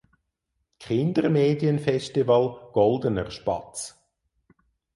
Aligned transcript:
Kinder 0.79 1.29
Medien 1.29 1.77
Festival 1.77 2.71
"Goldener 2.73 3.29
Spatz". 3.29 3.95